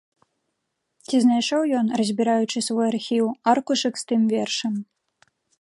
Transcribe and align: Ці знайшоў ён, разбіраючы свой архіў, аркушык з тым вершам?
Ці 1.05 1.15
знайшоў 1.25 1.61
ён, 1.81 1.93
разбіраючы 2.01 2.65
свой 2.71 2.85
архіў, 2.93 3.25
аркушык 3.55 3.93
з 4.03 4.11
тым 4.13 4.21
вершам? 4.37 4.73